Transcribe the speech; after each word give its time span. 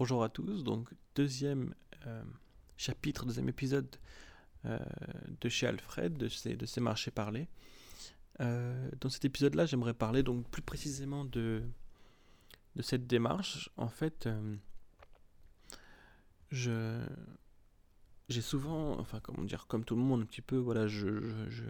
Bonjour 0.00 0.24
à 0.24 0.30
tous, 0.30 0.64
donc 0.64 0.88
deuxième 1.14 1.74
euh, 2.06 2.24
chapitre, 2.78 3.26
deuxième 3.26 3.50
épisode 3.50 3.86
euh, 4.64 4.78
de 5.42 5.48
chez 5.50 5.66
Alfred, 5.66 6.16
de 6.16 6.26
ces, 6.26 6.56
de 6.56 6.64
ces 6.64 6.80
marchés 6.80 7.10
parlés. 7.10 7.48
Euh, 8.40 8.90
dans 9.02 9.10
cet 9.10 9.26
épisode-là, 9.26 9.66
j'aimerais 9.66 9.92
parler 9.92 10.22
donc 10.22 10.48
plus 10.48 10.62
précisément 10.62 11.26
de, 11.26 11.62
de 12.76 12.80
cette 12.80 13.06
démarche. 13.06 13.68
En 13.76 13.90
fait, 13.90 14.26
je 16.50 17.06
j'ai 18.30 18.40
souvent, 18.40 18.98
enfin 18.98 19.20
comment 19.20 19.44
dire, 19.44 19.66
comme 19.66 19.84
tout 19.84 19.96
le 19.96 20.02
monde 20.02 20.22
un 20.22 20.24
petit 20.24 20.40
peu, 20.40 20.56
voilà, 20.56 20.86
je, 20.86 21.20
je, 21.50 21.64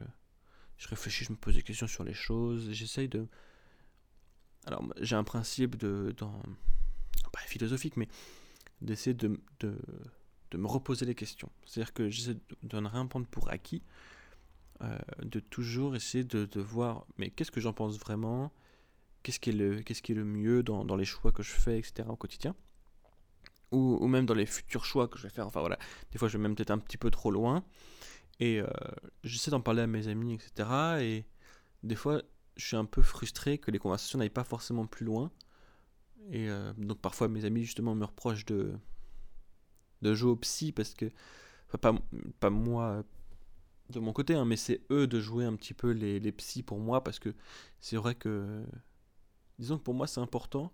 je 0.77 0.87
réfléchis, 0.89 1.25
je 1.25 1.33
me 1.33 1.37
pose 1.37 1.57
des 1.57 1.62
questions 1.62 1.89
sur 1.89 2.05
les 2.05 2.15
choses, 2.15 2.71
j'essaye 2.71 3.09
de... 3.09 3.27
Alors 4.67 4.85
j'ai 5.01 5.17
un 5.17 5.25
principe 5.25 5.75
de, 5.75 6.15
dans, 6.17 6.41
pas 7.33 7.41
philosophique, 7.41 7.97
mais 7.97 8.09
d'essayer 8.81 9.14
de, 9.14 9.41
me 10.54 10.67
reposer 10.67 11.07
les 11.07 11.14
questions. 11.14 11.50
C'est-à-dire 11.64 11.93
que 11.93 12.09
j'essaie 12.09 12.37
de, 12.63 12.81
ne 12.81 12.89
rien 12.89 13.07
prendre 13.07 13.27
pour 13.27 13.50
acquis, 13.50 13.82
euh, 14.82 14.99
de 15.23 15.40
toujours 15.40 15.95
essayer 15.96 16.25
de, 16.25 16.46
de 16.46 16.61
voir, 16.61 17.07
mais 17.18 17.31
qu'est-ce 17.31 17.51
que 17.51 17.61
j'en 17.61 17.73
pense 17.73 17.99
vraiment, 17.99 18.53
qu'est-ce 19.23 19.40
qui 19.40 19.51
est 19.51 19.54
le, 19.54 19.81
qui 19.81 20.14
le 20.14 20.25
mieux 20.25 20.63
dans, 20.63 20.85
dans, 20.85 20.96
les 20.96 21.04
choix 21.04 21.32
que 21.32 21.43
je 21.43 21.53
fais, 21.53 21.79
etc. 21.79 22.09
au 22.09 22.17
quotidien? 22.17 22.54
Ou, 23.73 23.99
ou, 24.01 24.09
même 24.09 24.26
dans 24.26 24.35
les 24.35 24.46
futurs 24.46 24.85
choix 24.85 25.07
que 25.07 25.18
je 25.18 25.25
vais 25.25 25.29
faire. 25.29 25.46
Enfin 25.46 25.61
voilà, 25.61 25.79
des 26.11 26.18
fois 26.18 26.26
je 26.29 26.37
vais 26.37 26.43
même 26.43 26.57
peut-être 26.57 26.73
un 26.73 26.79
petit 26.79 26.99
peu 26.99 27.11
trop 27.11 27.31
loin. 27.31 27.65
Et 28.40 28.59
euh, 28.59 28.67
j'essaie 29.23 29.51
d'en 29.51 29.61
parler 29.61 29.82
à 29.82 29.87
mes 29.87 30.09
amis, 30.09 30.35
etc. 30.35 30.68
Et 31.01 31.25
des 31.82 31.95
fois, 31.95 32.23
je 32.56 32.67
suis 32.67 32.77
un 32.77 32.87
peu 32.87 33.03
frustré 33.03 33.59
que 33.59 33.70
les 33.70 33.78
conversations 33.78 34.19
n'aillent 34.19 34.31
pas 34.31 34.45
forcément 34.45 34.87
plus 34.87 35.05
loin. 35.05 35.31
Et 36.29 36.48
euh, 36.48 36.73
donc 36.77 37.01
parfois 37.01 37.29
mes 37.29 37.45
amis 37.45 37.65
justement 37.65 37.95
me 37.95 38.05
reprochent 38.05 38.45
de, 38.47 38.73
de 40.03 40.15
jouer 40.15 40.31
au 40.31 40.37
psy 40.37 40.73
parce 40.73 40.95
que, 40.95 41.07
enfin, 41.69 41.79
pas, 41.79 41.95
pas 42.39 42.51
moi 42.51 43.05
de 43.91 43.99
mon 43.99 44.12
côté, 44.12 44.35
hein, 44.35 44.45
mais 44.45 44.57
c'est 44.57 44.83
eux 44.91 45.07
de 45.07 45.19
jouer 45.19 45.45
un 45.45 45.57
petit 45.57 45.75
peu 45.75 45.91
les, 45.91 46.21
les 46.21 46.33
psys 46.33 46.62
pour 46.62 46.79
moi 46.79 47.03
parce 47.03 47.19
que 47.19 47.35
c'est 47.81 47.97
vrai 47.97 48.15
que, 48.15 48.62
disons 49.59 49.79
que 49.79 49.83
pour 49.83 49.95
moi 49.95 50.07
c'est 50.07 50.21
important 50.21 50.73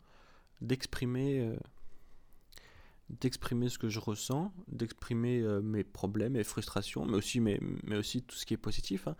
d'exprimer 0.61 1.41
euh, 1.41 1.57
d'exprimer 3.09 3.69
ce 3.69 3.79
que 3.79 3.89
je 3.89 4.01
ressens, 4.01 4.53
d'exprimer 4.69 5.41
euh, 5.41 5.63
mes 5.63 5.85
problèmes, 5.85 6.33
mes 6.33 6.45
frustrations, 6.45 7.07
mais 7.07 7.17
aussi, 7.17 7.41
mais, 7.41 7.61
aussi 7.93 8.23
tout 8.23 8.35
ce 8.35 8.45
qui 8.45 8.53
est 8.55 8.59
positif. 8.59 9.07
Hein. 9.07 9.17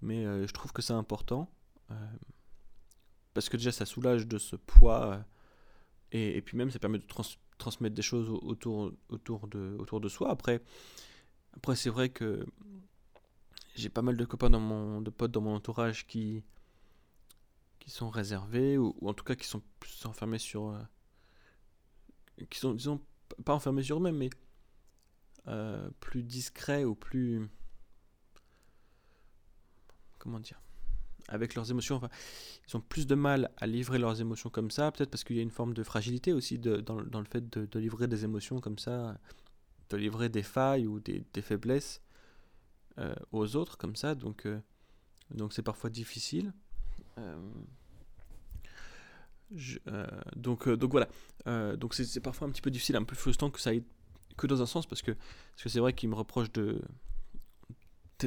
Mais 0.00 0.24
je 0.24 0.52
trouve 0.52 0.72
que 0.72 0.82
c'est 0.82 0.94
important 0.94 1.48
parce 3.34 3.48
que 3.48 3.56
déjà 3.56 3.70
ça 3.70 3.86
soulage 3.86 4.26
de 4.26 4.38
ce 4.38 4.56
poids 4.56 5.24
et, 6.12 6.42
puis 6.42 6.56
même, 6.56 6.70
ça 6.70 6.78
permet 6.78 6.98
de 6.98 7.06
transmettre 7.58 7.94
des 7.94 8.02
choses 8.02 8.28
autour, 8.28 8.92
autour, 9.08 9.48
de, 9.48 9.76
autour 9.78 10.00
de 10.00 10.08
soi. 10.08 10.30
Après, 10.30 10.62
après 11.54 11.74
c'est 11.74 11.90
vrai 11.90 12.10
que 12.10 12.46
j'ai 13.74 13.88
pas 13.88 14.02
mal 14.02 14.16
de 14.16 14.24
copains 14.26 14.50
dans 14.50 14.60
mon, 14.60 15.00
de 15.00 15.10
potes 15.10 15.32
dans 15.32 15.40
mon 15.40 15.54
entourage 15.54 16.06
qui, 16.06 16.44
qui 17.78 17.90
sont 17.90 18.10
réservés, 18.10 18.76
ou, 18.76 18.94
en 19.02 19.14
tout 19.14 19.24
cas 19.24 19.34
qui 19.34 19.46
sont 19.46 19.62
plus 19.80 20.04
enfermés 20.06 20.38
sur... 20.38 20.68
Euh, 20.68 20.82
qui 22.50 22.58
sont, 22.58 22.74
disons, 22.74 23.00
pas 23.44 23.54
enfermés 23.54 23.82
sur 23.82 23.96
eux-mêmes, 23.96 24.16
mais 24.16 24.30
euh, 25.48 25.90
plus 26.00 26.22
discrets 26.22 26.84
ou 26.84 26.94
plus... 26.94 27.48
Comment 30.18 30.40
dire 30.40 30.61
avec 31.28 31.54
leurs 31.54 31.70
émotions. 31.70 31.96
Enfin, 31.96 32.08
ils 32.68 32.76
ont 32.76 32.80
plus 32.80 33.06
de 33.06 33.14
mal 33.14 33.50
à 33.56 33.66
livrer 33.66 33.98
leurs 33.98 34.20
émotions 34.20 34.50
comme 34.50 34.70
ça, 34.70 34.90
peut-être 34.92 35.10
parce 35.10 35.24
qu'il 35.24 35.36
y 35.36 35.38
a 35.40 35.42
une 35.42 35.50
forme 35.50 35.74
de 35.74 35.82
fragilité 35.82 36.32
aussi 36.32 36.58
dans, 36.58 36.96
le 37.00 37.24
fait 37.24 37.48
de, 37.48 37.78
livrer 37.78 38.08
des 38.08 38.24
émotions 38.24 38.60
comme 38.60 38.78
ça, 38.78 39.18
de 39.90 39.96
livrer 39.96 40.28
des 40.28 40.42
failles 40.42 40.86
ou 40.86 41.00
des, 41.00 41.24
faiblesses 41.42 42.00
euh, 42.98 43.14
aux 43.32 43.56
autres 43.56 43.76
comme 43.78 43.96
ça. 43.96 44.14
Donc, 44.14 44.46
euh, 44.46 44.60
donc 45.30 45.52
c'est 45.52 45.62
parfois 45.62 45.90
difficile. 45.90 46.52
Euh, 47.18 47.36
donc, 50.34 50.66
voilà. 50.66 51.08
donc 51.76 51.94
c'est 51.94 52.20
parfois 52.20 52.48
un 52.48 52.50
petit 52.50 52.62
peu 52.62 52.70
difficile, 52.70 52.96
un 52.96 53.04
peu 53.04 53.14
frustrant 53.14 53.50
que 53.50 53.60
ça 53.60 53.70
aille 53.70 53.84
que 54.38 54.46
dans 54.46 54.62
un 54.62 54.66
sens 54.66 54.86
parce 54.86 55.02
que 55.02 55.12
parce 55.12 55.64
que 55.64 55.68
c'est 55.68 55.80
vrai 55.80 55.92
qu'ils 55.92 56.08
me 56.08 56.14
reprochent 56.14 56.52
de 56.52 56.80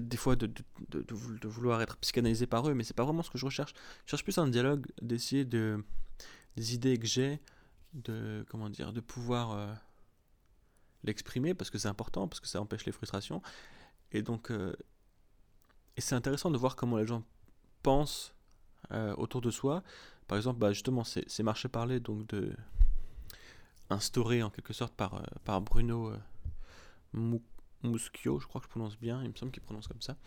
des 0.01 0.17
fois 0.17 0.35
de, 0.35 0.51
de, 0.89 1.47
vouloir 1.47 1.81
être 1.81 1.97
psychanalysé 1.97 2.47
par 2.47 2.67
eux, 2.69 2.73
mais 2.73 2.83
c'est 2.83 2.93
pas 2.93 3.03
vraiment 3.03 3.23
ce 3.23 3.29
que 3.29 3.37
je 3.37 3.45
recherche. 3.45 3.73
Je 4.05 4.11
cherche 4.11 4.23
plus 4.23 4.37
un 4.37 4.47
dialogue, 4.47 4.85
d'essayer 5.01 5.45
de 5.45 5.83
des 6.55 6.73
idées 6.73 6.97
que 6.97 7.05
j'ai, 7.05 7.41
de 7.93 8.45
comment 8.49 8.69
dire, 8.69 8.93
de 8.93 9.01
pouvoir 9.01 9.51
euh, 9.51 9.73
l'exprimer 11.03 11.53
parce 11.53 11.69
que 11.69 11.77
c'est 11.77 11.87
important, 11.87 12.27
parce 12.27 12.39
que 12.39 12.47
ça 12.47 12.61
empêche 12.61 12.85
les 12.85 12.91
frustrations. 12.91 13.41
Et 14.11 14.21
donc, 14.21 14.51
euh, 14.51 14.73
et 15.97 16.01
c'est 16.01 16.15
intéressant 16.15 16.51
de 16.51 16.57
voir 16.57 16.75
comment 16.75 16.97
les 16.97 17.05
gens 17.05 17.23
pensent 17.83 18.33
euh, 18.91 19.13
autour 19.15 19.41
de 19.41 19.51
soi. 19.51 19.83
Par 20.27 20.37
exemple, 20.37 20.59
bah 20.59 20.71
justement, 20.71 21.03
c'est 21.03 21.43
marché 21.43 21.67
parler 21.67 21.99
donc 21.99 22.25
de 22.27 22.55
instauré 23.89 24.41
en 24.41 24.49
quelque 24.49 24.73
sorte 24.73 24.95
par, 24.95 25.21
par 25.43 25.61
Bruno 25.61 26.13
Mouk 27.13 27.43
Muschio, 27.85 28.39
je 28.39 28.47
crois 28.47 28.61
que 28.61 28.65
je 28.65 28.71
prononce 28.71 28.97
bien, 28.97 29.21
il 29.23 29.29
me 29.29 29.35
semble 29.35 29.51
qu'il 29.51 29.63
prononce 29.63 29.87
comme 29.87 30.01
ça. 30.01 30.17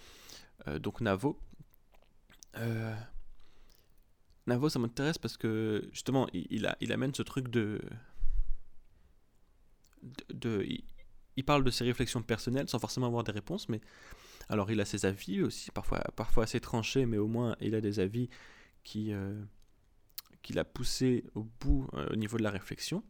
Euh, 0.67 0.79
donc 0.79 1.01
Navo. 1.01 1.41
Euh, 2.57 2.95
Navo, 4.47 4.69
ça 4.69 4.79
m'intéresse 4.79 5.19
parce 5.19 5.37
que 5.37 5.89
justement, 5.93 6.27
il, 6.33 6.93
amène 6.93 7.15
ce 7.15 7.23
truc 7.23 7.49
de. 7.49 7.81
il, 10.43 11.45
parle 11.45 11.65
de 11.65 11.71
ses 11.71 11.85
réflexions 11.85 12.23
personnelles 12.23 12.69
sans 12.69 12.79
forcément 12.79 13.07
avoir 13.07 13.25
des 13.25 13.33
réponses, 13.33 13.69
mais. 13.69 13.81
Alors, 14.51 14.71
il 14.71 14.81
a 14.81 14.87
ses 14.87 15.05
avis 15.05 15.43
aussi, 15.43 15.71
parfois, 15.71 16.01
assez 16.39 16.59
tranchés, 16.61 17.05
mais 17.05 17.19
au 17.19 17.27
moins, 17.27 17.55
il 17.61 17.75
a 17.75 17.81
des 17.81 18.01
avis 18.01 18.31
qui. 18.83 19.13
Euh, 19.13 19.43
qu'il 20.41 20.59
a 20.59 20.65
poussé 20.65 21.25
au 21.35 21.43
bout 21.61 21.89
au 21.93 22.17
niveau 22.17 22.39
de 22.39 22.45
la 22.45 22.51
réflexion. 22.51 23.03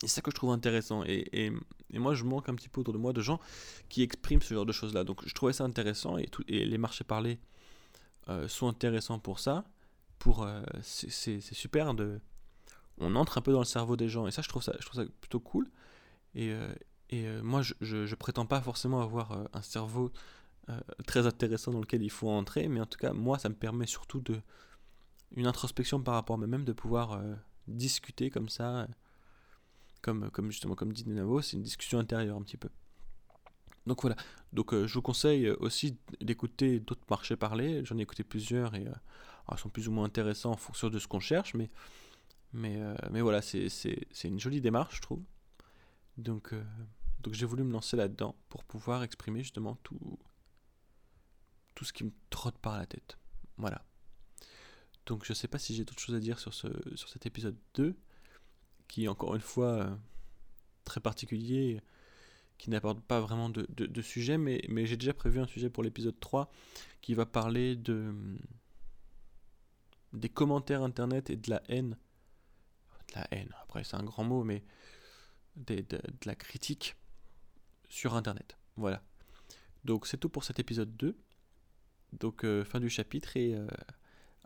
C'est 0.00 0.08
ça 0.08 0.20
que 0.20 0.30
je 0.30 0.36
trouve 0.36 0.50
intéressant. 0.50 1.02
Et, 1.04 1.52
et, 1.90 1.98
moi, 1.98 2.14
je 2.14 2.22
manque 2.22 2.48
un 2.48 2.54
petit 2.54 2.68
peu 2.68 2.80
autour 2.80 2.94
de 2.94 2.98
moi 2.98 3.12
de 3.12 3.20
gens 3.20 3.40
qui 3.88 4.02
expriment 4.02 4.40
ce 4.40 4.54
genre 4.54 4.66
de 4.66 4.72
choses-là. 4.72 5.02
Donc, 5.02 5.26
je 5.26 5.34
trouvais 5.34 5.52
ça 5.52 5.64
intéressant. 5.64 6.16
Et, 6.18 6.28
les 6.48 6.78
marchés 6.78 7.04
parlés 7.04 7.40
euh, 8.28 8.46
sont 8.46 8.68
intéressants 8.68 9.18
pour 9.18 9.40
ça. 9.40 9.64
Pour, 10.18 10.44
euh, 10.44 10.62
c'est 10.82 11.40
super 11.40 11.94
de. 11.94 12.20
On 12.98 13.14
entre 13.16 13.38
un 13.38 13.40
peu 13.40 13.52
dans 13.52 13.60
le 13.60 13.64
cerveau 13.64 13.96
des 13.96 14.08
gens. 14.08 14.26
Et 14.26 14.30
ça, 14.30 14.42
je 14.42 14.48
trouve 14.48 14.62
ça, 14.62 14.74
je 14.78 14.86
trouve 14.86 15.02
ça 15.02 15.08
plutôt 15.20 15.40
cool. 15.40 15.68
Et, 16.34 16.52
euh, 16.52 16.72
et 17.10 17.26
moi, 17.42 17.62
je, 17.62 17.74
je, 17.80 18.06
je, 18.06 18.14
prétends 18.14 18.46
pas 18.46 18.60
forcément 18.60 19.00
avoir 19.00 19.48
un 19.52 19.62
cerveau 19.62 20.12
très 21.06 21.26
intéressant 21.26 21.72
dans 21.72 21.80
lequel 21.80 22.02
il 22.02 22.10
faut 22.10 22.28
entrer. 22.28 22.68
Mais 22.68 22.80
en 22.80 22.86
tout 22.86 22.98
cas, 22.98 23.12
moi, 23.12 23.38
ça 23.38 23.48
me 23.48 23.54
permet 23.54 23.86
surtout 23.86 24.20
de. 24.20 24.40
Une 25.36 25.46
introspection 25.46 26.00
par 26.00 26.14
rapport 26.14 26.34
à 26.34 26.38
moi-même, 26.38 26.64
de 26.64 26.72
pouvoir 26.72 27.20
discuter 27.66 28.30
comme 28.30 28.48
ça 28.48 28.86
comme, 30.08 30.30
comme 30.30 30.50
justement 30.50 30.74
comme 30.74 30.92
dit 30.92 31.06
Nenavo, 31.06 31.42
c'est 31.42 31.58
une 31.58 31.62
discussion 31.62 31.98
intérieure 31.98 32.38
un 32.38 32.42
petit 32.42 32.56
peu. 32.56 32.70
Donc 33.86 34.00
voilà, 34.00 34.16
donc 34.54 34.72
euh, 34.72 34.86
je 34.86 34.94
vous 34.94 35.02
conseille 35.02 35.50
aussi 35.50 35.98
d'écouter 36.20 36.80
d'autres 36.80 37.04
marchés 37.10 37.36
parler, 37.36 37.84
j'en 37.84 37.98
ai 37.98 38.02
écouté 38.02 38.24
plusieurs 38.24 38.74
et 38.74 38.86
euh, 38.86 38.92
ils 39.52 39.58
sont 39.58 39.68
plus 39.68 39.86
ou 39.86 39.92
moins 39.92 40.04
intéressants 40.04 40.52
en 40.52 40.56
fonction 40.56 40.88
de 40.88 40.98
ce 40.98 41.06
qu'on 41.06 41.20
cherche, 41.20 41.52
mais, 41.52 41.70
mais, 42.54 42.80
euh, 42.80 42.94
mais 43.10 43.20
voilà, 43.20 43.42
c'est 43.42 43.68
une 44.24 44.40
jolie 44.40 44.62
démarche 44.62 44.96
je 44.96 45.02
trouve. 45.02 45.22
Donc, 46.16 46.54
donc 47.20 47.34
j'ai 47.34 47.46
voulu 47.46 47.64
me 47.64 47.72
lancer 47.72 47.96
là-dedans 47.96 48.34
pour 48.48 48.64
pouvoir 48.64 49.02
exprimer 49.02 49.42
justement 49.42 49.76
tout, 49.82 50.18
tout 51.74 51.84
ce 51.84 51.92
qui 51.92 52.04
me 52.04 52.12
trotte 52.30 52.58
par 52.58 52.78
la 52.78 52.86
tête. 52.86 53.18
Voilà. 53.58 53.84
Donc 55.04 55.24
je 55.26 55.34
sais 55.34 55.48
pas 55.48 55.58
si 55.58 55.74
j'ai 55.74 55.84
d'autres 55.84 56.00
choses 56.00 56.16
à 56.16 56.20
dire 56.20 56.38
sur, 56.38 56.54
ce, 56.54 56.68
sur 56.94 57.08
cet 57.10 57.26
épisode 57.26 57.56
2 57.74 57.94
qui 58.88 59.04
est 59.04 59.08
encore 59.08 59.34
une 59.34 59.40
fois 59.40 59.66
euh, 59.66 59.96
très 60.84 61.00
particulier, 61.00 61.80
qui 62.56 62.70
n'apporte 62.70 63.00
pas 63.00 63.20
vraiment 63.20 63.50
de, 63.50 64.02
sujet, 64.02 64.36
mais, 64.38 64.60
j'ai 64.86 64.96
déjà 64.96 65.14
prévu 65.14 65.38
un 65.38 65.46
sujet 65.46 65.70
pour 65.70 65.84
l'épisode 65.84 66.18
3 66.18 66.50
qui 67.00 67.14
va 67.14 67.26
parler 67.26 67.76
de 67.76 68.12
des 70.14 70.30
commentaires 70.30 70.82
internet 70.82 71.28
et 71.28 71.36
de 71.36 71.50
la 71.50 71.62
haine. 71.68 71.96
De 73.08 73.14
la 73.14 73.28
haine, 73.30 73.54
après 73.62 73.84
c'est 73.84 73.96
un 73.96 74.02
grand 74.02 74.24
mot, 74.24 74.42
mais 74.42 74.64
de, 75.56 75.84
la 76.24 76.34
critique 76.34 76.96
sur 77.88 78.14
internet. 78.14 78.56
Voilà. 78.76 79.02
Donc 79.84 80.06
c'est 80.06 80.16
tout 80.16 80.28
pour 80.28 80.44
cet 80.44 80.58
épisode 80.58 80.96
2. 80.96 81.16
Donc 82.14 82.44
euh, 82.44 82.64
fin 82.64 82.80
du 82.80 82.88
chapitre 82.88 83.36
et 83.36 83.54
euh, 83.54 83.68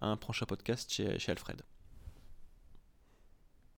un 0.01 0.17
prochain 0.17 0.47
podcast 0.47 0.93
chez 0.93 1.31
Alfred. 1.31 1.63